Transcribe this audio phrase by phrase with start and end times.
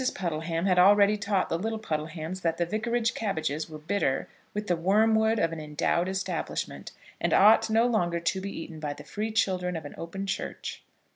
[0.15, 4.75] Puddleham had already taught the little Puddlehams that the Vicarage cabbages were bitter with the
[4.75, 9.31] wormwood of an endowed Establishment, and ought no longer to be eaten by the free
[9.31, 10.81] children of an open Church.